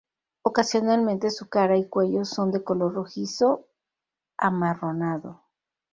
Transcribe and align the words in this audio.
Ocasionalmente 0.41 1.29
su 1.29 1.47
cara 1.47 1.77
y 1.77 1.87
cuello 1.87 2.25
son 2.25 2.51
de 2.51 2.63
color 2.63 2.95
rojizo-amarronado. 2.95 5.43